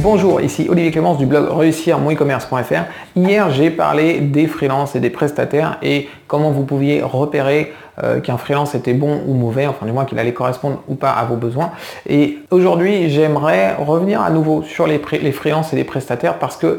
Bonjour, 0.00 0.40
ici 0.40 0.68
Olivier 0.70 0.92
Clémence 0.92 1.18
du 1.18 1.26
blog 1.26 1.48
réussir 1.50 1.98
e-commerce.fr. 1.98 2.84
Hier, 3.16 3.50
j'ai 3.50 3.68
parlé 3.68 4.20
des 4.20 4.46
freelances 4.46 4.94
et 4.94 5.00
des 5.00 5.10
prestataires 5.10 5.76
et 5.82 6.08
comment 6.28 6.52
vous 6.52 6.62
pouviez 6.62 7.02
repérer 7.02 7.72
euh, 8.04 8.20
qu'un 8.20 8.36
freelance 8.36 8.76
était 8.76 8.92
bon 8.92 9.20
ou 9.26 9.34
mauvais, 9.34 9.66
enfin 9.66 9.86
du 9.86 9.92
moins 9.92 10.04
qu'il 10.04 10.20
allait 10.20 10.32
correspondre 10.32 10.82
ou 10.86 10.94
pas 10.94 11.10
à 11.10 11.24
vos 11.24 11.34
besoins. 11.34 11.72
Et 12.08 12.38
aujourd'hui, 12.52 13.10
j'aimerais 13.10 13.74
revenir 13.74 14.22
à 14.22 14.30
nouveau 14.30 14.62
sur 14.62 14.86
les, 14.86 15.00
les 15.20 15.32
freelances 15.32 15.72
et 15.72 15.76
les 15.76 15.84
prestataires 15.84 16.38
parce 16.38 16.56
que 16.56 16.78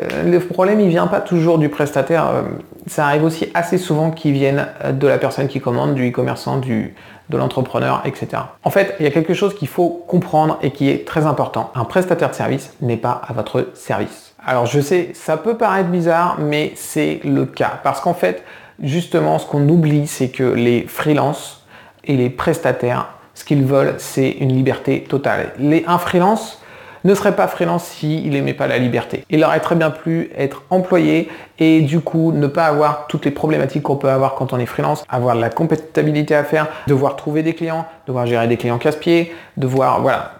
euh, 0.00 0.24
le 0.24 0.40
problème, 0.40 0.80
il 0.80 0.88
vient 0.88 1.06
pas 1.06 1.20
toujours 1.20 1.58
du 1.58 1.68
prestataire. 1.68 2.26
Euh, 2.26 2.42
ça 2.88 3.06
arrive 3.06 3.22
aussi 3.22 3.48
assez 3.54 3.78
souvent 3.78 4.10
qu'ils 4.10 4.32
viennent 4.32 4.66
de 4.92 5.06
la 5.06 5.18
personne 5.18 5.46
qui 5.46 5.60
commande, 5.60 5.94
du 5.94 6.08
e-commerçant, 6.08 6.58
du, 6.58 6.94
de 7.28 7.36
l'entrepreneur, 7.36 8.02
etc. 8.04 8.42
En 8.62 8.70
fait, 8.70 8.94
il 9.00 9.04
y 9.04 9.08
a 9.08 9.10
quelque 9.10 9.34
chose 9.34 9.54
qu'il 9.54 9.68
faut 9.68 10.04
comprendre 10.06 10.58
et 10.62 10.70
qui 10.70 10.88
est 10.88 11.06
très 11.06 11.26
important. 11.26 11.70
Un 11.74 11.84
prestataire 11.84 12.30
de 12.30 12.34
service 12.34 12.72
n'est 12.80 12.96
pas 12.96 13.20
à 13.26 13.32
votre 13.32 13.68
service. 13.74 14.34
Alors 14.44 14.66
je 14.66 14.80
sais, 14.80 15.10
ça 15.14 15.36
peut 15.36 15.56
paraître 15.56 15.88
bizarre, 15.88 16.36
mais 16.38 16.72
c'est 16.76 17.20
le 17.24 17.46
cas. 17.46 17.80
Parce 17.82 18.00
qu'en 18.00 18.14
fait, 18.14 18.44
justement, 18.80 19.38
ce 19.38 19.46
qu'on 19.46 19.68
oublie, 19.68 20.06
c'est 20.06 20.28
que 20.28 20.44
les 20.44 20.82
freelances 20.86 21.64
et 22.04 22.16
les 22.16 22.30
prestataires, 22.30 23.08
ce 23.34 23.44
qu'ils 23.44 23.64
veulent, 23.64 23.94
c'est 23.98 24.30
une 24.30 24.52
liberté 24.52 25.02
totale. 25.02 25.52
Les, 25.58 25.84
un 25.86 25.98
freelance, 25.98 26.62
ne 27.06 27.14
serait 27.14 27.36
pas 27.36 27.46
freelance 27.46 27.84
s'il 27.84 28.30
n'aimait 28.30 28.54
pas 28.54 28.66
la 28.66 28.78
liberté. 28.78 29.24
Il 29.30 29.42
aurait 29.44 29.60
très 29.60 29.76
bien 29.76 29.90
pu 29.90 30.30
être 30.36 30.64
employé 30.70 31.28
et 31.58 31.80
du 31.80 32.00
coup 32.00 32.32
ne 32.32 32.46
pas 32.46 32.66
avoir 32.66 33.06
toutes 33.06 33.24
les 33.24 33.30
problématiques 33.30 33.84
qu'on 33.84 33.96
peut 33.96 34.10
avoir 34.10 34.34
quand 34.34 34.52
on 34.52 34.58
est 34.58 34.66
freelance, 34.66 35.04
avoir 35.08 35.36
de 35.36 35.40
la 35.40 35.50
compétabilité 35.50 36.34
à 36.34 36.44
faire, 36.44 36.66
devoir 36.86 37.16
trouver 37.16 37.42
des 37.42 37.54
clients, 37.54 37.86
devoir 38.06 38.26
gérer 38.26 38.48
des 38.48 38.56
clients 38.56 38.78
casse-pieds, 38.78 39.32
devoir, 39.56 40.02
voilà, 40.02 40.32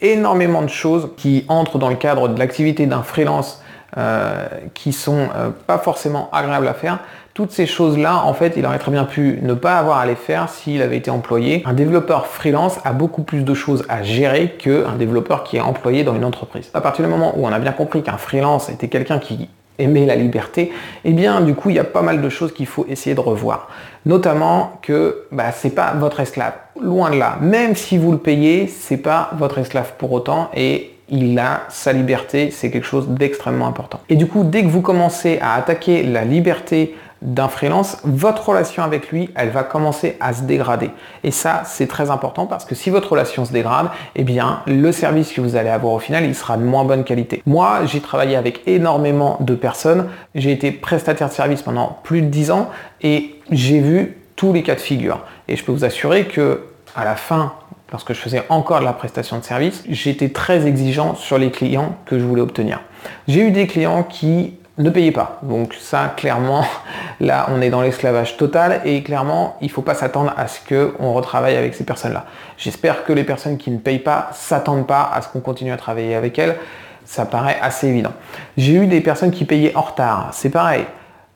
énormément 0.00 0.62
de 0.62 0.68
choses 0.68 1.10
qui 1.16 1.44
entrent 1.48 1.78
dans 1.78 1.88
le 1.88 1.96
cadre 1.96 2.28
de 2.28 2.38
l'activité 2.38 2.86
d'un 2.86 3.02
freelance 3.02 3.62
euh, 3.96 4.46
qui 4.74 4.92
sont 4.92 5.28
euh, 5.34 5.50
pas 5.66 5.78
forcément 5.78 6.28
agréables 6.32 6.68
à 6.68 6.74
faire. 6.74 7.00
Toutes 7.32 7.52
ces 7.52 7.66
choses-là, 7.66 8.24
en 8.24 8.34
fait, 8.34 8.54
il 8.56 8.66
aurait 8.66 8.78
très 8.78 8.90
bien 8.90 9.04
pu 9.04 9.38
ne 9.42 9.54
pas 9.54 9.78
avoir 9.78 9.98
à 9.98 10.06
les 10.06 10.16
faire 10.16 10.48
s'il 10.48 10.82
avait 10.82 10.96
été 10.96 11.12
employé. 11.12 11.62
Un 11.64 11.74
développeur 11.74 12.26
freelance 12.26 12.78
a 12.84 12.92
beaucoup 12.92 13.22
plus 13.22 13.44
de 13.44 13.54
choses 13.54 13.84
à 13.88 14.02
gérer 14.02 14.56
qu'un 14.58 14.96
développeur 14.98 15.44
qui 15.44 15.56
est 15.56 15.60
employé 15.60 16.02
dans 16.02 16.16
une 16.16 16.24
entreprise. 16.24 16.70
À 16.74 16.80
partir 16.80 17.04
du 17.04 17.10
moment 17.10 17.32
où 17.36 17.46
on 17.46 17.52
a 17.52 17.58
bien 17.60 17.70
compris 17.70 18.02
qu'un 18.02 18.16
freelance 18.16 18.68
était 18.68 18.88
quelqu'un 18.88 19.20
qui 19.20 19.48
aimait 19.78 20.06
la 20.06 20.16
liberté, 20.16 20.72
eh 21.04 21.12
bien 21.12 21.40
du 21.40 21.54
coup 21.54 21.70
il 21.70 21.76
y 21.76 21.78
a 21.78 21.84
pas 21.84 22.02
mal 22.02 22.20
de 22.20 22.28
choses 22.28 22.52
qu'il 22.52 22.66
faut 22.66 22.84
essayer 22.88 23.14
de 23.14 23.20
revoir. 23.20 23.68
Notamment 24.06 24.78
que 24.82 25.26
bah, 25.30 25.52
c'est 25.52 25.74
pas 25.74 25.94
votre 25.94 26.20
esclave. 26.20 26.54
Loin 26.82 27.10
de 27.10 27.16
là. 27.16 27.38
Même 27.40 27.76
si 27.76 27.96
vous 27.96 28.10
le 28.10 28.18
payez, 28.18 28.66
c'est 28.66 28.96
pas 28.96 29.30
votre 29.36 29.58
esclave 29.58 29.92
pour 29.98 30.12
autant 30.12 30.50
et 30.54 30.90
il 31.10 31.38
a 31.38 31.62
sa 31.68 31.92
liberté, 31.92 32.50
c'est 32.50 32.70
quelque 32.70 32.86
chose 32.86 33.08
d'extrêmement 33.08 33.66
important. 33.66 34.00
Et 34.08 34.16
du 34.16 34.26
coup, 34.26 34.44
dès 34.44 34.62
que 34.62 34.68
vous 34.68 34.80
commencez 34.80 35.38
à 35.40 35.54
attaquer 35.54 36.04
la 36.04 36.24
liberté 36.24 36.94
d'un 37.22 37.48
freelance, 37.48 37.98
votre 38.04 38.48
relation 38.48 38.82
avec 38.82 39.10
lui, 39.10 39.30
elle 39.34 39.50
va 39.50 39.62
commencer 39.62 40.16
à 40.20 40.32
se 40.32 40.42
dégrader. 40.42 40.90
Et 41.22 41.30
ça, 41.30 41.62
c'est 41.66 41.86
très 41.86 42.10
important 42.10 42.46
parce 42.46 42.64
que 42.64 42.74
si 42.74 42.90
votre 42.90 43.12
relation 43.12 43.44
se 43.44 43.52
dégrade, 43.52 43.88
eh 44.16 44.24
bien, 44.24 44.62
le 44.66 44.90
service 44.92 45.32
que 45.32 45.40
vous 45.40 45.56
allez 45.56 45.68
avoir 45.68 45.92
au 45.92 45.98
final, 45.98 46.24
il 46.24 46.34
sera 46.34 46.56
de 46.56 46.62
moins 46.62 46.84
bonne 46.84 47.04
qualité. 47.04 47.42
Moi, 47.46 47.84
j'ai 47.84 48.00
travaillé 48.00 48.36
avec 48.36 48.62
énormément 48.66 49.36
de 49.40 49.54
personnes. 49.54 50.08
J'ai 50.34 50.52
été 50.52 50.72
prestataire 50.72 51.28
de 51.28 51.34
service 51.34 51.62
pendant 51.62 51.98
plus 52.02 52.22
de 52.22 52.28
10 52.28 52.50
ans 52.52 52.70
et 53.02 53.36
j'ai 53.50 53.80
vu 53.80 54.16
tous 54.36 54.52
les 54.52 54.62
cas 54.62 54.74
de 54.74 54.80
figure. 54.80 55.20
Et 55.48 55.56
je 55.56 55.64
peux 55.64 55.72
vous 55.72 55.84
assurer 55.84 56.24
que 56.24 56.62
à 56.96 57.04
la 57.04 57.16
fin 57.16 57.52
lorsque 57.90 58.12
je 58.12 58.18
faisais 58.18 58.42
encore 58.48 58.80
de 58.80 58.84
la 58.84 58.92
prestation 58.92 59.38
de 59.38 59.44
service, 59.44 59.82
j'étais 59.88 60.28
très 60.28 60.66
exigeant 60.66 61.14
sur 61.14 61.38
les 61.38 61.50
clients 61.50 61.96
que 62.06 62.18
je 62.18 62.24
voulais 62.24 62.42
obtenir. 62.42 62.80
J'ai 63.28 63.40
eu 63.40 63.50
des 63.50 63.66
clients 63.66 64.02
qui 64.02 64.54
ne 64.78 64.90
payaient 64.90 65.12
pas. 65.12 65.38
Donc 65.42 65.74
ça, 65.78 66.12
clairement, 66.16 66.64
là, 67.20 67.46
on 67.50 67.60
est 67.60 67.70
dans 67.70 67.82
l'esclavage 67.82 68.36
total 68.36 68.80
et 68.84 69.02
clairement, 69.02 69.56
il 69.60 69.66
ne 69.66 69.72
faut 69.72 69.82
pas 69.82 69.94
s'attendre 69.94 70.32
à 70.36 70.48
ce 70.48 70.60
qu'on 70.66 71.12
retravaille 71.12 71.56
avec 71.56 71.74
ces 71.74 71.84
personnes-là. 71.84 72.24
J'espère 72.56 73.04
que 73.04 73.12
les 73.12 73.24
personnes 73.24 73.58
qui 73.58 73.70
ne 73.70 73.78
payent 73.78 73.98
pas 73.98 74.30
s'attendent 74.32 74.86
pas 74.86 75.10
à 75.12 75.22
ce 75.22 75.28
qu'on 75.28 75.40
continue 75.40 75.72
à 75.72 75.76
travailler 75.76 76.14
avec 76.14 76.38
elles. 76.38 76.56
Ça 77.04 77.26
paraît 77.26 77.58
assez 77.60 77.88
évident. 77.88 78.12
J'ai 78.56 78.74
eu 78.74 78.86
des 78.86 79.00
personnes 79.00 79.30
qui 79.30 79.44
payaient 79.44 79.76
en 79.76 79.82
retard. 79.82 80.30
C'est 80.32 80.50
pareil. 80.50 80.84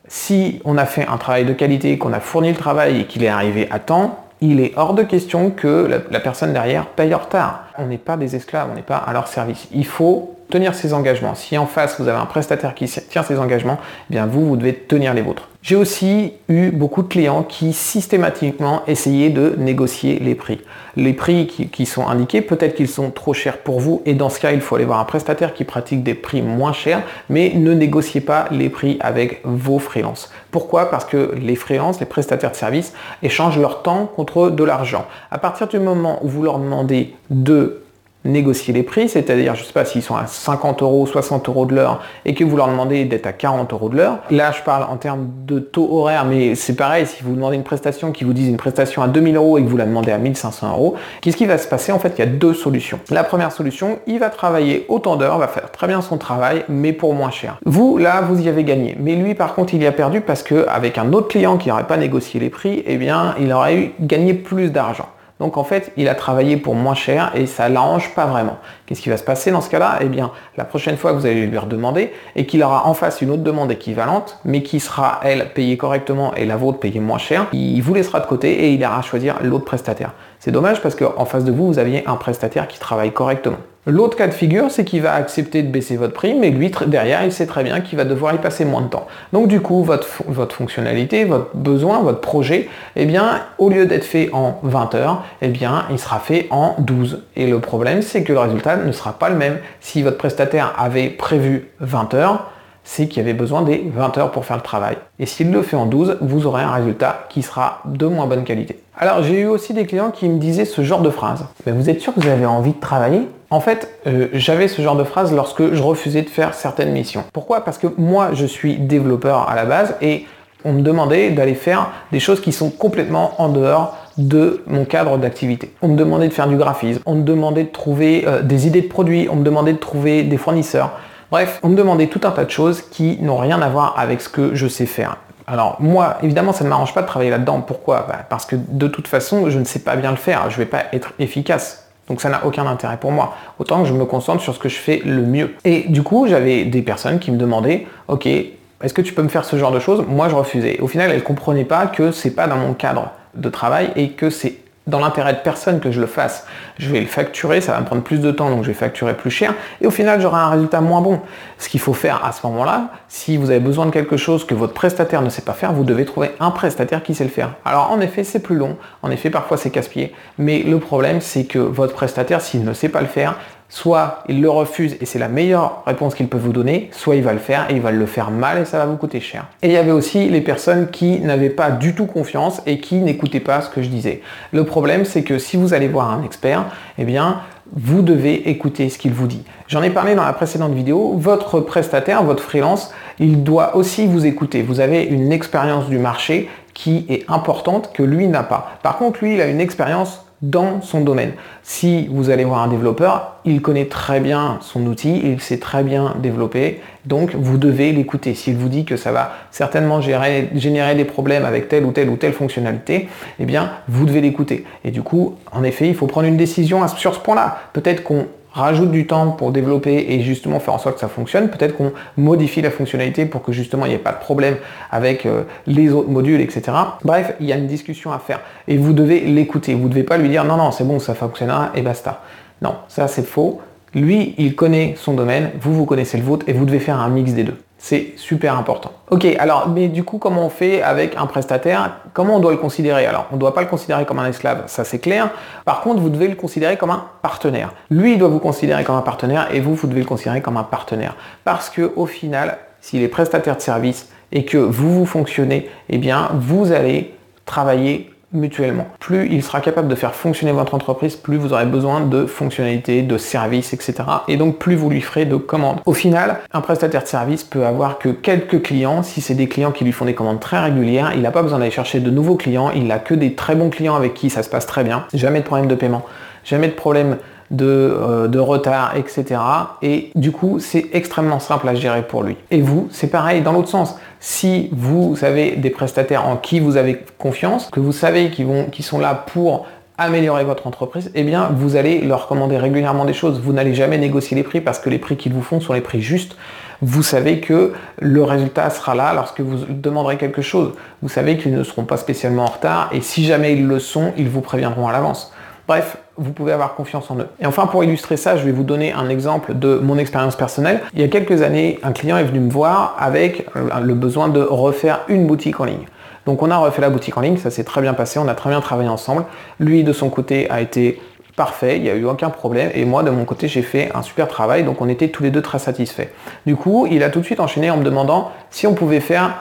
Si 0.07 0.61
on 0.65 0.77
a 0.77 0.85
fait 0.85 1.07
un 1.07 1.17
travail 1.17 1.45
de 1.45 1.53
qualité, 1.53 1.97
qu'on 1.97 2.13
a 2.13 2.19
fourni 2.19 2.49
le 2.49 2.57
travail 2.57 3.01
et 3.01 3.05
qu'il 3.05 3.23
est 3.23 3.29
arrivé 3.29 3.67
à 3.71 3.79
temps, 3.79 4.25
il 4.41 4.59
est 4.59 4.73
hors 4.75 4.93
de 4.93 5.03
question 5.03 5.49
que 5.49 5.89
la, 6.09 6.19
personne 6.19 6.53
derrière 6.53 6.87
paye 6.87 7.13
en 7.15 7.19
retard. 7.19 7.65
On 7.77 7.87
n'est 7.87 7.97
pas 7.97 8.17
des 8.17 8.35
esclaves, 8.35 8.67
on 8.71 8.75
n'est 8.75 8.81
pas 8.81 8.97
à 8.97 9.13
leur 9.13 9.27
service. 9.27 9.67
Il 9.71 9.85
faut 9.85 10.35
tenir 10.49 10.75
ses 10.75 10.93
engagements. 10.93 11.35
Si 11.35 11.57
en 11.57 11.65
face 11.65 11.99
vous 11.99 12.07
avez 12.07 12.19
un 12.19 12.25
prestataire 12.25 12.75
qui 12.75 12.85
tient 12.85 13.23
ses 13.23 13.39
engagements, 13.39 13.79
eh 14.09 14.13
bien 14.13 14.25
vous, 14.25 14.45
vous 14.45 14.57
devez 14.57 14.75
tenir 14.75 15.13
les 15.13 15.21
vôtres. 15.21 15.49
J'ai 15.65 15.75
aussi 15.75 16.33
eu 16.47 16.69
beaucoup 16.69 17.01
de 17.01 17.07
clients 17.07 17.41
qui 17.41 17.73
systématiquement 17.73 18.83
essayaient 18.85 19.31
de 19.31 19.55
négocier 19.57 20.19
les 20.19 20.35
prix. 20.35 20.61
Les 20.95 21.11
prix 21.11 21.47
qui, 21.47 21.85
sont 21.87 22.07
indiqués, 22.07 22.41
peut-être 22.41 22.75
qu'ils 22.75 22.87
sont 22.87 23.09
trop 23.09 23.33
chers 23.33 23.57
pour 23.57 23.79
vous 23.79 24.03
et 24.05 24.13
dans 24.13 24.29
ce 24.29 24.39
cas, 24.39 24.51
il 24.51 24.61
faut 24.61 24.75
aller 24.75 24.85
voir 24.85 24.99
un 24.99 25.05
prestataire 25.05 25.55
qui 25.55 25.63
pratique 25.63 26.03
des 26.03 26.13
prix 26.13 26.43
moins 26.43 26.71
chers, 26.71 27.01
mais 27.29 27.51
ne 27.55 27.73
négociez 27.73 28.21
pas 28.21 28.45
les 28.51 28.69
prix 28.69 28.97
avec 28.99 29.41
vos 29.43 29.79
freelances. 29.79 30.31
Pourquoi? 30.51 30.91
Parce 30.91 31.05
que 31.05 31.33
les 31.35 31.55
freelances, 31.55 31.99
les 31.99 32.05
prestataires 32.05 32.51
de 32.51 32.55
services, 32.55 32.93
échangent 33.23 33.57
leur 33.57 33.81
temps 33.81 34.05
contre 34.05 34.51
de 34.51 34.63
l'argent. 34.63 35.07
À 35.31 35.39
partir 35.39 35.67
du 35.67 35.79
moment 35.79 36.19
où 36.23 36.27
vous 36.27 36.43
leur 36.43 36.59
demandez 36.59 37.15
de 37.31 37.84
négocier 38.25 38.73
les 38.73 38.83
prix, 38.83 39.07
c'est-à-dire, 39.07 39.55
je 39.55 39.61
ne 39.61 39.65
sais 39.65 39.73
pas 39.73 39.85
s'ils 39.85 40.01
sont 40.01 40.15
à 40.15 40.27
50 40.27 40.81
euros, 40.81 41.05
60 41.05 41.47
euros 41.47 41.65
de 41.65 41.75
l'heure 41.75 42.01
et 42.25 42.33
que 42.33 42.43
vous 42.43 42.57
leur 42.57 42.67
demandez 42.67 43.05
d'être 43.05 43.27
à 43.27 43.33
40 43.33 43.71
euros 43.73 43.89
de 43.89 43.97
l'heure. 43.97 44.19
Là, 44.29 44.51
je 44.51 44.61
parle 44.63 44.83
en 44.91 44.97
termes 44.97 45.27
de 45.45 45.59
taux 45.59 45.87
horaire, 45.91 46.25
mais 46.25 46.55
c'est 46.55 46.75
pareil, 46.75 47.05
si 47.05 47.23
vous 47.23 47.35
demandez 47.35 47.55
une 47.55 47.63
prestation 47.63 48.11
qui 48.11 48.23
vous 48.23 48.33
disent 48.33 48.49
une 48.49 48.57
prestation 48.57 49.01
à 49.01 49.07
2000 49.07 49.35
euros 49.35 49.57
et 49.57 49.63
que 49.63 49.69
vous 49.69 49.77
la 49.77 49.85
demandez 49.85 50.11
à 50.11 50.17
1500 50.17 50.71
euros, 50.71 50.95
qu'est-ce 51.21 51.37
qui 51.37 51.45
va 51.45 51.57
se 51.57 51.67
passer? 51.67 51.91
En 51.91 51.99
fait, 51.99 52.13
il 52.17 52.19
y 52.19 52.23
a 52.23 52.27
deux 52.27 52.53
solutions. 52.53 52.99
La 53.09 53.23
première 53.23 53.51
solution, 53.51 53.99
il 54.07 54.19
va 54.19 54.29
travailler 54.29 54.85
autant 54.89 55.15
d'heures, 55.15 55.37
va 55.37 55.47
faire 55.47 55.71
très 55.71 55.87
bien 55.87 56.01
son 56.01 56.17
travail, 56.17 56.65
mais 56.67 56.93
pour 56.93 57.13
moins 57.13 57.31
cher. 57.31 57.59
Vous, 57.65 57.97
là, 57.97 58.21
vous 58.21 58.41
y 58.41 58.49
avez 58.49 58.63
gagné. 58.63 58.97
Mais 58.99 59.15
lui, 59.15 59.35
par 59.35 59.53
contre, 59.53 59.73
il 59.73 59.83
y 59.83 59.87
a 59.87 59.91
perdu 59.91 60.21
parce 60.21 60.43
qu'avec 60.43 60.97
un 60.97 61.13
autre 61.13 61.27
client 61.27 61.57
qui 61.57 61.69
n'aurait 61.69 61.87
pas 61.87 61.97
négocié 61.97 62.39
les 62.39 62.49
prix, 62.49 62.83
eh 62.85 62.97
bien, 62.97 63.35
il 63.39 63.51
aurait 63.53 63.77
eu 63.77 63.91
gagné 63.99 64.33
plus 64.33 64.71
d'argent. 64.71 65.07
Donc 65.39 65.57
en 65.57 65.63
fait, 65.65 65.91
il 65.97 66.07
a 66.07 66.15
travaillé 66.15 66.55
pour 66.55 66.75
moins 66.75 66.95
cher 66.95 67.31
et 67.35 67.45
ça 67.45 67.67
l'arrange 67.67 68.13
pas 68.15 68.25
vraiment. 68.25 68.57
Qu'est-ce 68.85 69.01
qui 69.01 69.09
va 69.09 69.17
se 69.17 69.23
passer 69.23 69.51
dans 69.51 69.61
ce 69.61 69.69
cas-là? 69.69 69.97
Eh 70.01 70.05
bien, 70.05 70.31
la 70.55 70.63
prochaine 70.63 70.95
fois 70.95 71.11
que 71.11 71.17
vous 71.17 71.25
allez 71.25 71.45
lui 71.45 71.57
redemander 71.57 72.13
et 72.35 72.45
qu'il 72.45 72.63
aura 72.63 72.87
en 72.87 72.93
face 72.93 73.21
une 73.21 73.31
autre 73.31 73.43
demande 73.43 73.71
équivalente, 73.71 74.39
mais 74.45 74.63
qui 74.63 74.79
sera, 74.79 75.19
elle, 75.23 75.51
payée 75.53 75.75
correctement 75.75 76.33
et 76.35 76.45
la 76.45 76.55
vôtre 76.55 76.79
payée 76.79 77.01
moins 77.01 77.17
cher, 77.17 77.47
il 77.51 77.81
vous 77.81 77.93
laissera 77.93 78.21
de 78.21 78.27
côté 78.27 78.65
et 78.65 78.73
il 78.73 78.79
ira 78.79 79.01
choisir 79.01 79.35
l'autre 79.41 79.65
prestataire. 79.65 80.13
C'est 80.39 80.51
dommage 80.51 80.81
parce 80.81 80.95
qu'en 80.95 81.25
face 81.25 81.43
de 81.43 81.51
vous, 81.51 81.67
vous 81.67 81.79
aviez 81.79 82.07
un 82.07 82.15
prestataire 82.15 82.67
qui 82.67 82.79
travaille 82.79 83.11
correctement. 83.11 83.57
L'autre 83.87 84.17
cas 84.17 84.27
de 84.27 84.33
figure, 84.33 84.71
c'est 84.71 84.83
qu'il 84.83 85.03
va 85.03 85.13
accepter 85.13 85.61
de 85.61 85.67
baisser 85.67 85.95
votre 85.95 86.13
prix, 86.13 86.33
mais 86.33 86.49
lui, 86.49 86.71
derrière, 86.87 87.23
il 87.23 87.31
sait 87.31 87.45
très 87.45 87.63
bien 87.63 87.81
qu'il 87.81 87.97
va 87.97 88.03
devoir 88.03 88.33
y 88.33 88.39
passer 88.39 88.65
moins 88.65 88.81
de 88.81 88.87
temps. 88.87 89.05
Donc 89.31 89.47
du 89.47 89.61
coup, 89.61 89.83
votre, 89.83 90.07
votre 90.27 90.55
fonctionnalité, 90.55 91.23
votre 91.23 91.55
besoin, 91.55 92.01
votre 92.01 92.19
projet, 92.19 92.67
eh 92.95 93.05
bien, 93.05 93.43
au 93.59 93.69
lieu 93.69 93.85
d'être 93.85 94.03
fait 94.03 94.31
en 94.33 94.59
20 94.63 94.95
heures, 94.95 95.23
eh 95.43 95.49
bien, 95.49 95.85
il 95.91 95.99
sera 95.99 96.17
fait 96.17 96.47
en 96.49 96.75
12. 96.79 97.21
Et 97.35 97.45
le 97.45 97.59
problème, 97.59 98.01
c'est 98.01 98.23
que 98.23 98.33
le 98.33 98.39
résultat 98.39 98.77
ne 98.77 98.91
sera 98.91 99.13
pas 99.13 99.29
le 99.29 99.35
même. 99.35 99.59
Si 99.81 100.01
votre 100.01 100.17
prestataire 100.17 100.73
avait 100.79 101.09
prévu 101.09 101.67
20 101.79 102.15
heures, 102.15 102.49
c'est 102.85 103.07
qu'il 103.07 103.17
y 103.17 103.19
avait 103.19 103.33
besoin 103.33 103.63
des 103.63 103.91
20 103.93 104.17
heures 104.17 104.31
pour 104.31 104.45
faire 104.45 104.55
le 104.55 104.61
travail. 104.61 104.95
Et 105.19 105.25
s'il 105.25 105.51
le 105.51 105.61
fait 105.61 105.75
en 105.75 105.87
12, 105.87 106.19
vous 106.21 106.45
aurez 106.45 106.63
un 106.63 106.71
résultat 106.71 107.25
qui 107.29 107.41
sera 107.41 107.81
de 107.83 108.05
moins 108.05 108.27
bonne 108.27 108.45
qualité. 108.45 108.79
Alors 108.97 109.23
j'ai 109.23 109.41
eu 109.41 109.47
aussi 109.47 109.73
des 109.73 109.85
clients 109.85 110.11
qui 110.11 110.29
me 110.29 110.37
disaient 110.37 110.63
ce 110.63 110.83
genre 110.83 111.01
de 111.01 111.09
phrase. 111.09 111.45
Mais 111.65 111.73
vous 111.73 111.89
êtes 111.89 111.99
sûr 111.99 112.13
que 112.13 112.21
vous 112.21 112.29
avez 112.29 112.45
envie 112.45 112.71
de 112.71 112.79
travailler? 112.79 113.27
En 113.49 113.59
fait, 113.59 113.99
euh, 114.07 114.27
j'avais 114.33 114.67
ce 114.67 114.81
genre 114.81 114.95
de 114.95 115.03
phrase 115.03 115.33
lorsque 115.33 115.73
je 115.73 115.81
refusais 115.81 116.21
de 116.21 116.29
faire 116.29 116.53
certaines 116.53 116.91
missions. 116.91 117.23
Pourquoi? 117.33 117.61
Parce 117.61 117.77
que 117.77 117.87
moi, 117.97 118.29
je 118.33 118.45
suis 118.45 118.77
développeur 118.77 119.49
à 119.49 119.55
la 119.55 119.65
base 119.65 119.95
et 120.01 120.25
on 120.63 120.73
me 120.73 120.81
demandait 120.81 121.31
d'aller 121.31 121.53
faire 121.53 121.91
des 122.11 122.19
choses 122.19 122.41
qui 122.41 122.51
sont 122.51 122.69
complètement 122.69 123.33
en 123.39 123.49
dehors 123.49 123.97
de 124.17 124.63
mon 124.67 124.85
cadre 124.85 125.17
d'activité. 125.17 125.73
On 125.81 125.89
me 125.89 125.97
demandait 125.97 126.27
de 126.27 126.33
faire 126.33 126.47
du 126.47 126.55
graphisme, 126.55 127.01
on 127.05 127.15
me 127.15 127.23
demandait 127.23 127.65
de 127.65 127.69
trouver 127.69 128.23
euh, 128.25 128.41
des 128.41 128.67
idées 128.67 128.81
de 128.81 128.87
produits, 128.87 129.27
on 129.29 129.35
me 129.35 129.43
demandait 129.43 129.73
de 129.73 129.77
trouver 129.77 130.23
des 130.23 130.37
fournisseurs. 130.37 130.91
Bref, 131.35 131.59
on 131.63 131.67
me 131.67 131.75
demandait 131.75 132.07
tout 132.07 132.21
un 132.23 132.31
tas 132.31 132.45
de 132.45 132.49
choses 132.49 132.81
qui 132.81 133.17
n'ont 133.21 133.35
rien 133.35 133.61
à 133.61 133.67
voir 133.67 133.95
avec 133.97 134.21
ce 134.21 134.29
que 134.29 134.55
je 134.55 134.69
sais 134.69 134.85
faire. 134.85 135.17
Alors 135.47 135.75
moi, 135.81 136.15
évidemment, 136.23 136.53
ça 136.53 136.63
ne 136.63 136.69
m'arrange 136.69 136.93
pas 136.93 137.01
de 137.01 137.07
travailler 137.07 137.29
là-dedans. 137.29 137.59
Pourquoi? 137.59 138.05
Bah, 138.07 138.19
Parce 138.29 138.45
que 138.45 138.55
de 138.55 138.87
toute 138.87 139.09
façon, 139.09 139.49
je 139.49 139.59
ne 139.59 139.65
sais 139.65 139.79
pas 139.79 139.97
bien 139.97 140.11
le 140.11 140.15
faire. 140.15 140.49
Je 140.49 140.55
ne 140.55 140.59
vais 140.59 140.65
pas 140.65 140.83
être 140.93 141.11
efficace. 141.19 141.89
Donc 142.07 142.21
ça 142.21 142.29
n'a 142.29 142.45
aucun 142.45 142.65
intérêt 142.65 142.95
pour 142.95 143.11
moi. 143.11 143.35
Autant 143.59 143.81
que 143.81 143.89
je 143.89 143.93
me 143.93 144.05
concentre 144.05 144.41
sur 144.41 144.55
ce 144.55 144.59
que 144.59 144.69
je 144.69 144.77
fais 144.77 145.01
le 145.03 145.23
mieux. 145.23 145.53
Et 145.65 145.83
du 145.89 146.03
coup, 146.03 146.25
j'avais 146.25 146.63
des 146.63 146.81
personnes 146.81 147.19
qui 147.19 147.31
me 147.31 147.37
demandaient, 147.37 147.85
ok, 148.07 148.27
est-ce 148.27 148.93
que 148.93 149.01
tu 149.01 149.11
peux 149.11 149.21
me 149.21 149.27
faire 149.27 149.43
ce 149.43 149.57
genre 149.57 149.73
de 149.73 149.81
choses? 149.81 150.05
Moi, 150.07 150.29
je 150.29 150.35
refusais. 150.35 150.79
Au 150.79 150.87
final, 150.87 151.09
elles 151.09 151.17
ne 151.17 151.21
comprenaient 151.21 151.65
pas 151.65 151.87
que 151.87 152.13
c'est 152.13 152.31
pas 152.31 152.47
dans 152.47 152.55
mon 152.55 152.73
cadre 152.73 153.11
de 153.33 153.49
travail 153.49 153.91
et 153.97 154.11
que 154.11 154.29
c'est 154.29 154.55
dans 154.87 154.99
l'intérêt 154.99 155.33
de 155.33 155.39
personne 155.39 155.79
que 155.79 155.91
je 155.91 155.99
le 155.99 156.07
fasse. 156.07 156.45
Je 156.77 156.89
vais 156.89 156.99
le 156.99 157.07
facturer, 157.07 157.61
ça 157.61 157.73
va 157.73 157.79
me 157.79 157.85
prendre 157.85 158.03
plus 158.03 158.19
de 158.19 158.31
temps, 158.31 158.49
donc 158.49 158.63
je 158.63 158.67
vais 158.67 158.73
facturer 158.73 159.15
plus 159.15 159.31
cher, 159.31 159.53
et 159.81 159.87
au 159.87 159.91
final 159.91 160.21
j'aurai 160.21 160.39
un 160.39 160.49
résultat 160.49 160.81
moins 160.81 161.01
bon. 161.01 161.21
Ce 161.57 161.69
qu'il 161.69 161.79
faut 161.79 161.93
faire 161.93 162.23
à 162.23 162.31
ce 162.31 162.45
moment-là, 162.47 162.89
si 163.07 163.37
vous 163.37 163.49
avez 163.49 163.59
besoin 163.59 163.85
de 163.85 163.91
quelque 163.91 164.17
chose 164.17 164.45
que 164.45 164.53
votre 164.53 164.73
prestataire 164.73 165.21
ne 165.21 165.29
sait 165.29 165.41
pas 165.41 165.53
faire, 165.53 165.73
vous 165.73 165.83
devez 165.83 166.05
trouver 166.05 166.31
un 166.39 166.51
prestataire 166.51 167.03
qui 167.03 167.15
sait 167.15 167.23
le 167.23 167.29
faire. 167.29 167.53
Alors 167.65 167.91
en 167.91 167.99
effet, 168.01 168.23
c'est 168.23 168.39
plus 168.39 168.57
long, 168.57 168.77
en 169.01 169.11
effet 169.11 169.29
parfois 169.29 169.57
c'est 169.57 169.71
casse-pied, 169.71 170.13
mais 170.37 170.59
le 170.59 170.79
problème 170.79 171.21
c'est 171.21 171.45
que 171.45 171.59
votre 171.59 171.93
prestataire, 171.93 172.41
s'il 172.41 172.63
ne 172.63 172.73
sait 172.73 172.89
pas 172.89 173.01
le 173.01 173.07
faire, 173.07 173.35
soit 173.69 174.23
il 174.29 174.41
le 174.41 174.49
refuse 174.49 174.95
et 175.01 175.05
c'est 175.05 175.19
la 175.19 175.27
meilleure 175.27 175.83
réponse 175.85 176.15
qu'il 176.15 176.27
peut 176.27 176.37
vous 176.37 176.53
donner, 176.53 176.89
soit 176.91 177.15
il 177.15 177.23
va 177.23 177.33
le 177.33 177.39
faire 177.39 177.67
et 177.69 177.75
il 177.75 177.81
va 177.81 177.91
le 177.91 178.05
faire 178.05 178.31
mal 178.31 178.59
et 178.59 178.65
ça 178.65 178.77
va 178.77 178.85
vous 178.85 178.97
coûter 178.97 179.19
cher. 179.19 179.45
Et 179.61 179.67
il 179.67 179.73
y 179.73 179.77
avait 179.77 179.91
aussi 179.91 180.29
les 180.29 180.41
personnes 180.41 180.89
qui 180.89 181.19
n'avaient 181.19 181.49
pas 181.49 181.71
du 181.71 181.95
tout 181.95 182.05
confiance 182.05 182.61
et 182.65 182.79
qui 182.79 182.95
n'écoutaient 182.95 183.39
pas 183.39 183.61
ce 183.61 183.69
que 183.69 183.81
je 183.81 183.89
disais. 183.89 184.21
Le 184.51 184.65
problème 184.65 185.05
c'est 185.05 185.23
que 185.23 185.39
si 185.39 185.57
vous 185.57 185.73
allez 185.73 185.87
voir 185.87 186.11
un 186.11 186.23
expert, 186.23 186.65
eh 186.97 187.05
bien 187.05 187.41
vous 187.73 188.01
devez 188.01 188.49
écouter 188.49 188.89
ce 188.89 188.97
qu'il 188.97 189.11
vous 189.11 189.27
dit. 189.27 189.43
J'en 189.67 189.81
ai 189.81 189.89
parlé 189.89 190.13
dans 190.13 190.23
la 190.23 190.33
précédente 190.33 190.73
vidéo, 190.73 191.15
votre 191.17 191.59
prestataire, 191.59 192.23
votre 192.23 192.43
freelance, 192.43 192.93
il 193.19 193.43
doit 193.43 193.75
aussi 193.75 194.05
vous 194.05 194.25
écouter. 194.25 194.61
Vous 194.61 194.79
avez 194.79 195.03
une 195.03 195.31
expérience 195.31 195.87
du 195.87 195.97
marché 195.97 196.49
qui 196.73 197.05
est 197.09 197.29
importante 197.29 197.91
que 197.93 198.03
lui 198.03 198.27
n'a 198.27 198.43
pas. 198.43 198.77
Par 198.83 198.97
contre, 198.97 199.23
lui, 199.23 199.35
il 199.35 199.41
a 199.41 199.47
une 199.47 199.61
expérience 199.61 200.24
dans 200.41 200.81
son 200.81 201.01
domaine. 201.01 201.33
Si 201.63 202.07
vous 202.07 202.29
allez 202.29 202.43
voir 202.43 202.61
un 202.61 202.67
développeur, 202.67 203.37
il 203.45 203.61
connaît 203.61 203.85
très 203.85 204.19
bien 204.19 204.57
son 204.61 204.85
outil, 204.85 205.21
il 205.23 205.39
sait 205.39 205.59
très 205.59 205.83
bien 205.83 206.15
développer, 206.19 206.81
donc 207.05 207.33
vous 207.35 207.57
devez 207.57 207.91
l'écouter. 207.91 208.33
S'il 208.33 208.55
vous 208.55 208.69
dit 208.69 208.85
que 208.85 208.97
ça 208.97 209.11
va 209.11 209.31
certainement 209.51 210.01
générer, 210.01 210.49
générer 210.55 210.95
des 210.95 211.05
problèmes 211.05 211.45
avec 211.45 211.67
telle 211.69 211.85
ou 211.85 211.91
telle 211.91 212.09
ou 212.09 212.17
telle 212.17 212.33
fonctionnalité, 212.33 213.07
eh 213.39 213.45
bien 213.45 213.71
vous 213.87 214.05
devez 214.05 214.21
l'écouter. 214.21 214.65
Et 214.83 214.91
du 214.91 215.01
coup, 215.01 215.35
en 215.51 215.63
effet, 215.63 215.87
il 215.87 215.95
faut 215.95 216.07
prendre 216.07 216.27
une 216.27 216.37
décision 216.37 216.85
sur 216.89 217.15
ce 217.15 217.19
point-là. 217.19 217.57
Peut-être 217.73 218.03
qu'on 218.03 218.27
rajoute 218.55 218.89
du 218.89 219.05
temps 219.05 219.31
pour 219.31 219.51
développer 219.51 220.05
et 220.09 220.21
justement 220.21 220.59
faire 220.59 220.73
en 220.73 220.79
sorte 220.79 220.95
que 220.95 221.01
ça 221.01 221.09
fonctionne. 221.09 221.49
Peut-être 221.49 221.75
qu'on 221.75 221.91
modifie 222.17 222.61
la 222.61 222.71
fonctionnalité 222.71 223.25
pour 223.25 223.43
que 223.43 223.51
justement 223.51 223.85
il 223.85 223.89
n'y 223.89 223.95
ait 223.95 223.99
pas 223.99 224.13
de 224.13 224.19
problème 224.19 224.55
avec 224.91 225.25
euh, 225.25 225.43
les 225.67 225.91
autres 225.91 226.09
modules, 226.09 226.39
etc. 226.39 226.71
Bref, 227.03 227.35
il 227.39 227.47
y 227.47 227.53
a 227.53 227.57
une 227.57 227.67
discussion 227.67 228.13
à 228.13 228.19
faire 228.19 228.39
et 228.67 228.77
vous 228.77 228.93
devez 228.93 229.19
l'écouter. 229.19 229.73
Vous 229.73 229.83
ne 229.83 229.89
devez 229.89 230.03
pas 230.03 230.17
lui 230.17 230.29
dire 230.29 230.45
non, 230.45 230.55
non, 230.55 230.71
c'est 230.71 230.85
bon, 230.85 230.99
ça 230.99 231.13
fonctionnera 231.13 231.71
et 231.75 231.81
basta. 231.81 232.23
Non, 232.61 232.75
ça 232.87 233.07
c'est 233.07 233.25
faux. 233.25 233.61
Lui, 233.93 234.35
il 234.37 234.55
connaît 234.55 234.95
son 234.97 235.13
domaine, 235.13 235.51
vous, 235.61 235.73
vous 235.73 235.85
connaissez 235.85 236.17
le 236.17 236.23
vôtre 236.23 236.45
et 236.47 236.53
vous 236.53 236.65
devez 236.65 236.79
faire 236.79 236.99
un 236.99 237.09
mix 237.09 237.33
des 237.33 237.43
deux. 237.43 237.57
C'est 237.87 238.13
super 238.15 238.57
important. 238.57 238.93
Ok, 239.11 239.27
alors, 239.37 239.69
mais 239.69 239.89
du 239.89 240.03
coup, 240.03 240.17
comment 240.17 240.47
on 240.47 240.49
fait 240.49 240.81
avec 240.81 241.15
un 241.17 241.27
prestataire? 241.27 241.97
Comment 242.13 242.37
on 242.37 242.39
doit 242.39 242.49
le 242.49 242.57
considérer? 242.57 243.05
Alors, 243.05 243.27
on 243.31 243.35
ne 243.35 243.39
doit 243.39 243.53
pas 243.53 243.61
le 243.61 243.67
considérer 243.67 244.05
comme 244.05 244.17
un 244.17 244.25
esclave, 244.25 244.63
ça 244.65 244.83
c'est 244.83 244.97
clair. 244.97 245.29
Par 245.65 245.81
contre, 245.81 246.01
vous 246.01 246.09
devez 246.09 246.27
le 246.27 246.33
considérer 246.33 246.77
comme 246.77 246.89
un 246.89 247.05
partenaire. 247.21 247.75
Lui, 247.91 248.13
il 248.13 248.17
doit 248.17 248.29
vous 248.29 248.39
considérer 248.39 248.83
comme 248.83 248.95
un 248.95 249.03
partenaire 249.03 249.49
et 249.53 249.59
vous, 249.59 249.75
vous 249.75 249.85
devez 249.85 249.99
le 249.99 250.07
considérer 250.07 250.41
comme 250.41 250.57
un 250.57 250.63
partenaire. 250.63 251.15
Parce 251.43 251.69
que 251.69 251.91
au 251.95 252.07
final, 252.07 252.57
s'il 252.81 253.03
est 253.03 253.07
prestataire 253.07 253.55
de 253.55 253.61
service 253.61 254.09
et 254.31 254.45
que 254.45 254.57
vous, 254.57 254.91
vous 254.91 255.05
fonctionnez, 255.05 255.69
eh 255.89 255.99
bien, 255.99 256.31
vous 256.33 256.71
allez 256.71 257.13
travailler 257.45 258.14
mutuellement. 258.35 258.87
Plus 258.99 259.27
il 259.31 259.43
sera 259.43 259.61
capable 259.61 259.87
de 259.87 259.95
faire 259.95 260.13
fonctionner 260.13 260.51
votre 260.51 260.73
entreprise, 260.75 261.15
plus 261.15 261.37
vous 261.37 261.53
aurez 261.53 261.65
besoin 261.65 262.01
de 262.01 262.25
fonctionnalités, 262.25 263.01
de 263.01 263.17
services, 263.17 263.73
etc. 263.73 263.95
Et 264.27 264.37
donc 264.37 264.57
plus 264.57 264.75
vous 264.75 264.89
lui 264.89 265.01
ferez 265.01 265.25
de 265.25 265.35
commandes. 265.35 265.79
Au 265.85 265.93
final, 265.93 266.39
un 266.53 266.61
prestataire 266.61 267.03
de 267.03 267.07
service 267.07 267.43
peut 267.43 267.65
avoir 267.65 267.97
que 267.99 268.09
quelques 268.09 268.61
clients. 268.61 269.03
Si 269.03 269.21
c'est 269.21 269.35
des 269.35 269.47
clients 269.47 269.71
qui 269.71 269.83
lui 269.83 269.91
font 269.91 270.05
des 270.05 270.15
commandes 270.15 270.39
très 270.39 270.59
régulières, 270.59 271.11
il 271.15 271.21
n'a 271.21 271.31
pas 271.31 271.41
besoin 271.41 271.59
d'aller 271.59 271.71
chercher 271.71 271.99
de 271.99 272.09
nouveaux 272.09 272.35
clients. 272.35 272.71
Il 272.71 272.87
n'a 272.87 272.99
que 272.99 273.13
des 273.13 273.33
très 273.33 273.55
bons 273.55 273.69
clients 273.69 273.95
avec 273.95 274.13
qui 274.13 274.29
ça 274.29 274.43
se 274.43 274.49
passe 274.49 274.65
très 274.65 274.83
bien. 274.83 275.05
Jamais 275.13 275.39
de 275.39 275.45
problème 275.45 275.67
de 275.67 275.75
paiement, 275.75 276.03
jamais 276.43 276.67
de 276.67 276.73
problème 276.73 277.17
de, 277.51 277.65
euh, 277.65 278.27
de, 278.27 278.39
retard, 278.39 278.95
etc. 278.97 279.39
Et 279.81 280.11
du 280.15 280.31
coup, 280.31 280.59
c'est 280.59 280.87
extrêmement 280.93 281.39
simple 281.39 281.67
à 281.67 281.75
gérer 281.75 282.01
pour 282.01 282.23
lui. 282.23 282.37
Et 282.51 282.61
vous, 282.61 282.87
c'est 282.91 283.07
pareil 283.07 283.41
dans 283.41 283.51
l'autre 283.51 283.69
sens. 283.69 283.95
Si 284.19 284.69
vous 284.71 285.17
avez 285.21 285.55
des 285.55 285.69
prestataires 285.69 286.27
en 286.27 286.37
qui 286.37 286.59
vous 286.59 286.77
avez 286.77 287.03
confiance, 287.17 287.69
que 287.71 287.79
vous 287.79 287.91
savez 287.91 288.31
qu'ils 288.31 288.85
sont 288.85 288.99
là 288.99 289.13
pour 289.13 289.67
améliorer 289.97 290.43
votre 290.43 290.67
entreprise, 290.67 291.11
eh 291.15 291.23
bien 291.23 291.49
vous 291.55 291.75
allez 291.75 292.01
leur 292.01 292.27
commander 292.27 292.57
régulièrement 292.57 293.05
des 293.05 293.13
choses. 293.13 293.39
Vous 293.39 293.53
n'allez 293.53 293.73
jamais 293.73 293.97
négocier 293.97 294.35
les 294.35 294.43
prix 294.43 294.59
parce 294.59 294.79
que 294.79 294.89
les 294.89 294.97
prix 294.97 295.15
qu'ils 295.15 295.33
vous 295.33 295.41
font 295.41 295.61
sont 295.61 295.73
les 295.73 295.81
prix 295.81 296.01
justes. 296.01 296.35
Vous 296.81 297.03
savez 297.03 297.39
que 297.39 297.71
le 297.99 298.23
résultat 298.23 298.69
sera 298.69 298.95
là 298.95 299.13
lorsque 299.13 299.39
vous 299.39 299.65
demanderez 299.69 300.17
quelque 300.17 300.41
chose. 300.41 300.73
Vous 301.01 301.07
savez 301.07 301.37
qu'ils 301.37 301.53
ne 301.53 301.63
seront 301.63 301.85
pas 301.85 301.97
spécialement 301.97 302.43
en 302.43 302.47
retard 302.47 302.89
et 302.91 302.99
si 302.99 303.25
jamais 303.25 303.53
ils 303.53 303.65
le 303.65 303.79
sont, 303.79 304.11
ils 304.17 304.27
vous 304.27 304.41
préviendront 304.41 304.87
à 304.87 304.91
l'avance. 304.91 305.31
Bref, 305.67 305.97
vous 306.15 306.31
pouvez 306.31 306.51
avoir 306.51 306.75
confiance 306.75 307.09
en 307.09 307.17
eux. 307.17 307.27
Et 307.39 307.45
enfin, 307.45 307.65
pour 307.65 307.83
illustrer 307.83 308.17
ça, 308.17 308.37
je 308.37 308.45
vais 308.45 308.51
vous 308.51 308.63
donner 308.63 308.93
un 308.93 309.09
exemple 309.09 309.57
de 309.57 309.79
mon 309.79 309.97
expérience 309.97 310.35
personnelle. 310.35 310.81
Il 310.93 311.01
y 311.01 311.03
a 311.03 311.07
quelques 311.07 311.41
années, 311.41 311.79
un 311.81 311.91
client 311.91 312.17
est 312.17 312.23
venu 312.23 312.39
me 312.39 312.51
voir 312.51 312.95
avec 312.99 313.47
euh, 313.55 313.79
le 313.81 313.93
besoin 313.95 314.27
de 314.29 314.41
refaire 314.41 315.01
une 315.07 315.25
boutique 315.25 315.59
en 315.59 315.65
ligne. 315.65 315.85
Donc 316.25 316.41
on 316.41 316.51
a 316.51 316.57
refait 316.57 316.81
la 316.81 316.89
boutique 316.89 317.17
en 317.17 317.21
ligne, 317.21 317.37
ça 317.37 317.51
s'est 317.51 317.63
très 317.63 317.81
bien 317.81 317.93
passé, 317.93 318.19
on 318.19 318.27
a 318.27 318.35
très 318.35 318.49
bien 318.49 318.61
travaillé 318.61 318.89
ensemble. 318.89 319.25
Lui, 319.59 319.83
de 319.83 319.93
son 319.93 320.09
côté, 320.09 320.49
a 320.49 320.61
été 320.61 320.99
parfait, 321.35 321.77
il 321.77 321.83
n'y 321.83 321.89
a 321.89 321.95
eu 321.95 322.05
aucun 322.05 322.29
problème. 322.29 322.71
Et 322.73 322.85
moi, 322.85 323.03
de 323.03 323.09
mon 323.09 323.25
côté, 323.25 323.47
j'ai 323.47 323.61
fait 323.61 323.91
un 323.93 324.01
super 324.01 324.27
travail, 324.27 324.63
donc 324.63 324.81
on 324.81 324.89
était 324.89 325.09
tous 325.09 325.23
les 325.23 325.31
deux 325.31 325.41
très 325.41 325.59
satisfaits. 325.59 326.07
Du 326.45 326.55
coup, 326.55 326.87
il 326.89 327.03
a 327.03 327.09
tout 327.09 327.19
de 327.19 327.25
suite 327.25 327.39
enchaîné 327.39 327.69
en 327.69 327.77
me 327.77 327.83
demandant 327.83 328.31
si 328.49 328.67
on 328.67 328.73
pouvait 328.73 328.99
faire 328.99 329.35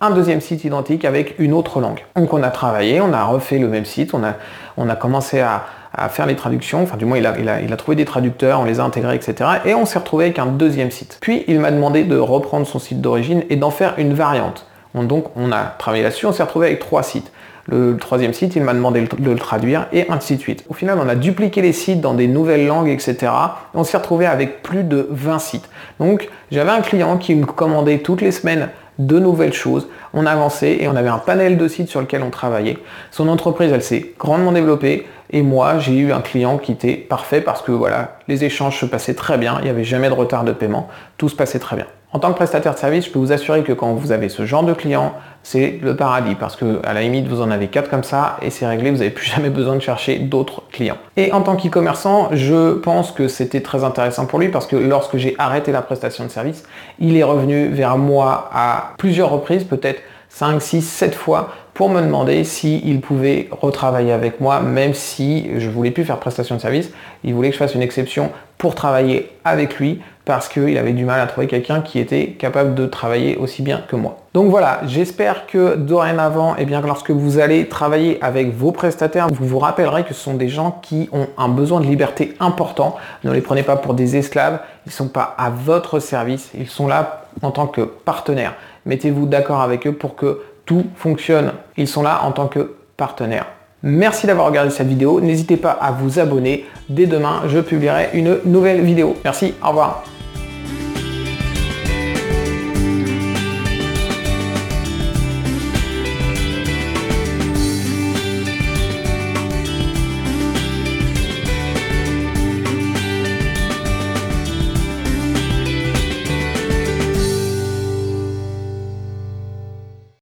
un 0.00 0.10
deuxième 0.10 0.40
site 0.40 0.64
identique 0.64 1.04
avec 1.04 1.38
une 1.38 1.52
autre 1.52 1.80
langue. 1.80 2.04
Donc 2.16 2.32
on 2.32 2.42
a 2.42 2.50
travaillé, 2.50 3.00
on 3.00 3.12
a 3.12 3.24
refait 3.24 3.58
le 3.58 3.68
même 3.68 3.84
site, 3.84 4.14
on 4.14 4.22
a, 4.22 4.34
on 4.76 4.88
a 4.88 4.96
commencé 4.96 5.40
à, 5.40 5.64
faire 6.10 6.26
les 6.26 6.36
traductions, 6.36 6.82
enfin 6.82 6.96
du 6.96 7.06
moins 7.06 7.18
il 7.18 7.26
a, 7.26 7.60
il, 7.60 7.72
a, 7.72 7.76
trouvé 7.76 7.96
des 7.96 8.04
traducteurs, 8.04 8.60
on 8.60 8.64
les 8.64 8.78
a 8.78 8.84
intégrés, 8.84 9.16
etc. 9.16 9.50
Et 9.64 9.74
on 9.74 9.84
s'est 9.84 9.98
retrouvé 9.98 10.26
avec 10.26 10.38
un 10.38 10.46
deuxième 10.46 10.92
site. 10.92 11.18
Puis 11.20 11.44
il 11.48 11.58
m'a 11.58 11.72
demandé 11.72 12.04
de 12.04 12.16
reprendre 12.16 12.66
son 12.66 12.78
site 12.78 13.00
d'origine 13.00 13.42
et 13.50 13.56
d'en 13.56 13.70
faire 13.70 13.94
une 13.98 14.14
variante. 14.14 14.66
donc 14.94 15.24
on 15.34 15.50
a 15.50 15.64
travaillé 15.64 16.04
là-dessus, 16.04 16.26
on 16.26 16.32
s'est 16.32 16.42
retrouvé 16.42 16.68
avec 16.68 16.78
trois 16.78 17.02
sites. 17.02 17.32
Le 17.70 17.98
troisième 17.98 18.32
site, 18.32 18.56
il 18.56 18.62
m'a 18.62 18.72
demandé 18.72 19.02
de 19.18 19.30
le 19.30 19.36
traduire 19.36 19.88
et 19.92 20.06
ainsi 20.08 20.36
de 20.36 20.40
suite. 20.40 20.64
Au 20.70 20.74
final, 20.74 20.98
on 21.02 21.08
a 21.08 21.14
dupliqué 21.14 21.60
les 21.60 21.74
sites 21.74 22.00
dans 22.00 22.14
des 22.14 22.26
nouvelles 22.26 22.66
langues, 22.66 22.88
etc. 22.88 23.30
on 23.74 23.84
s'est 23.84 23.98
retrouvé 23.98 24.24
avec 24.24 24.62
plus 24.62 24.84
de 24.84 25.06
20 25.10 25.38
sites. 25.38 25.68
Donc, 26.00 26.30
j'avais 26.50 26.70
un 26.70 26.80
client 26.80 27.18
qui 27.18 27.34
me 27.34 27.44
commandait 27.44 27.98
toutes 27.98 28.22
les 28.22 28.32
semaines 28.32 28.70
de 28.98 29.18
nouvelles 29.18 29.52
choses. 29.52 29.88
On 30.12 30.26
avançait 30.26 30.78
et 30.80 30.88
on 30.88 30.96
avait 30.96 31.08
un 31.08 31.18
panel 31.18 31.56
de 31.56 31.68
sites 31.68 31.88
sur 31.88 32.00
lequel 32.00 32.22
on 32.22 32.30
travaillait. 32.30 32.78
Son 33.10 33.28
entreprise, 33.28 33.72
elle 33.72 33.82
s'est 33.82 34.14
grandement 34.18 34.52
développée 34.52 35.06
et 35.30 35.42
moi, 35.42 35.78
j'ai 35.78 35.96
eu 35.96 36.12
un 36.12 36.20
client 36.20 36.58
qui 36.58 36.72
était 36.72 36.94
parfait 36.94 37.40
parce 37.40 37.62
que 37.62 37.72
voilà, 37.72 38.18
les 38.28 38.44
échanges 38.44 38.80
se 38.80 38.86
passaient 38.86 39.14
très 39.14 39.38
bien, 39.38 39.56
il 39.58 39.64
n'y 39.64 39.70
avait 39.70 39.84
jamais 39.84 40.08
de 40.08 40.14
retard 40.14 40.44
de 40.44 40.52
paiement, 40.52 40.88
tout 41.18 41.28
se 41.28 41.36
passait 41.36 41.58
très 41.58 41.76
bien. 41.76 41.86
En 42.10 42.20
tant 42.20 42.30
que 42.30 42.36
prestataire 42.36 42.72
de 42.72 42.78
service, 42.78 43.04
je 43.04 43.10
peux 43.10 43.18
vous 43.18 43.32
assurer 43.32 43.62
que 43.62 43.74
quand 43.74 43.92
vous 43.92 44.12
avez 44.12 44.30
ce 44.30 44.46
genre 44.46 44.62
de 44.62 44.72
client, 44.72 45.12
c'est 45.42 45.78
le 45.82 45.94
paradis 45.94 46.36
parce 46.36 46.56
que 46.56 46.80
à 46.82 46.94
la 46.94 47.02
limite 47.02 47.28
vous 47.28 47.42
en 47.42 47.50
avez 47.50 47.66
quatre 47.66 47.90
comme 47.90 48.02
ça 48.02 48.38
et 48.40 48.48
c'est 48.48 48.66
réglé, 48.66 48.90
vous 48.90 48.98
n'avez 48.98 49.10
plus 49.10 49.26
jamais 49.34 49.50
besoin 49.50 49.74
de 49.76 49.80
chercher 49.80 50.18
d'autres 50.18 50.62
clients. 50.72 50.96
Et 51.18 51.32
en 51.32 51.42
tant 51.42 51.54
qu'e-commerçant, 51.56 52.30
je 52.32 52.72
pense 52.72 53.12
que 53.12 53.28
c'était 53.28 53.60
très 53.60 53.84
intéressant 53.84 54.24
pour 54.24 54.38
lui 54.38 54.48
parce 54.48 54.66
que 54.66 54.76
lorsque 54.76 55.18
j'ai 55.18 55.34
arrêté 55.36 55.70
la 55.70 55.82
prestation 55.82 56.24
de 56.24 56.30
service, 56.30 56.62
il 56.98 57.14
est 57.14 57.22
revenu 57.22 57.68
vers 57.68 57.98
moi 57.98 58.48
à 58.54 58.94
plusieurs 58.96 59.28
reprises, 59.28 59.64
peut-être 59.64 60.00
5, 60.30 60.62
6, 60.62 60.82
7 60.82 61.14
fois 61.14 61.50
pour 61.74 61.90
me 61.90 62.00
demander 62.00 62.42
s'il 62.42 63.00
pouvait 63.02 63.48
retravailler 63.50 64.12
avec 64.12 64.40
moi, 64.40 64.60
même 64.60 64.94
si 64.94 65.50
je 65.58 65.68
voulais 65.68 65.90
plus 65.90 66.04
faire 66.04 66.18
prestation 66.18 66.56
de 66.56 66.60
service. 66.60 66.90
Il 67.22 67.34
voulait 67.34 67.48
que 67.50 67.54
je 67.54 67.58
fasse 67.58 67.74
une 67.74 67.82
exception 67.82 68.30
pour 68.56 68.74
travailler 68.74 69.30
avec 69.44 69.78
lui 69.78 70.00
parce 70.28 70.50
qu'il 70.50 70.76
avait 70.76 70.92
du 70.92 71.06
mal 71.06 71.20
à 71.20 71.26
trouver 71.26 71.46
quelqu'un 71.46 71.80
qui 71.80 71.98
était 71.98 72.32
capable 72.32 72.74
de 72.74 72.84
travailler 72.84 73.38
aussi 73.38 73.62
bien 73.62 73.82
que 73.88 73.96
moi. 73.96 74.18
Donc 74.34 74.50
voilà, 74.50 74.82
j'espère 74.86 75.46
que 75.46 75.74
dorénavant, 75.74 76.54
et 76.56 76.60
eh 76.60 76.64
bien, 76.66 76.82
lorsque 76.82 77.10
vous 77.10 77.38
allez 77.38 77.66
travailler 77.66 78.18
avec 78.20 78.54
vos 78.54 78.70
prestataires, 78.70 79.28
vous 79.32 79.46
vous 79.46 79.58
rappellerez 79.58 80.04
que 80.04 80.12
ce 80.12 80.20
sont 80.20 80.34
des 80.34 80.50
gens 80.50 80.80
qui 80.82 81.08
ont 81.14 81.28
un 81.38 81.48
besoin 81.48 81.80
de 81.80 81.86
liberté 81.86 82.34
important. 82.40 82.96
Ne 83.24 83.32
les 83.32 83.40
prenez 83.40 83.62
pas 83.62 83.76
pour 83.76 83.94
des 83.94 84.16
esclaves, 84.16 84.60
ils 84.84 84.90
ne 84.90 84.92
sont 84.92 85.08
pas 85.08 85.34
à 85.38 85.48
votre 85.48 85.98
service, 85.98 86.50
ils 86.54 86.68
sont 86.68 86.88
là 86.88 87.22
en 87.40 87.50
tant 87.50 87.66
que 87.66 87.80
partenaires. 87.80 88.52
Mettez-vous 88.84 89.24
d'accord 89.24 89.62
avec 89.62 89.86
eux 89.86 89.92
pour 89.92 90.14
que 90.14 90.42
tout 90.66 90.84
fonctionne. 90.94 91.52
Ils 91.78 91.88
sont 91.88 92.02
là 92.02 92.20
en 92.24 92.32
tant 92.32 92.48
que 92.48 92.74
partenaires. 92.98 93.46
Merci 93.82 94.26
d'avoir 94.26 94.48
regardé 94.48 94.70
cette 94.70 94.88
vidéo. 94.88 95.22
N'hésitez 95.22 95.56
pas 95.56 95.70
à 95.70 95.90
vous 95.90 96.18
abonner. 96.18 96.66
Dès 96.90 97.06
demain, 97.06 97.44
je 97.46 97.60
publierai 97.60 98.10
une 98.12 98.40
nouvelle 98.44 98.82
vidéo. 98.82 99.16
Merci, 99.24 99.54
au 99.64 99.68
revoir. 99.68 100.04